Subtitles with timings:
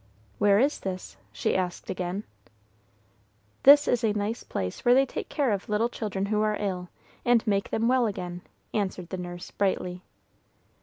[0.39, 2.23] "Where is this?" she asked again.
[3.61, 6.89] "This is a nice place where they take care of little children who are ill,
[7.23, 8.41] and make them well again,"
[8.73, 10.01] answered the nurse, brightly.